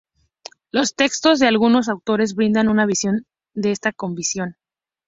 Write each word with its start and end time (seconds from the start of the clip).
Los 0.71 0.95
textos 0.95 1.37
de 1.37 1.45
algunos 1.45 1.87
autores 1.87 2.33
brindan 2.33 2.69
una 2.69 2.87
visión 2.87 3.27
de 3.53 3.69
esta 3.71 3.91
convicción. 3.93 4.57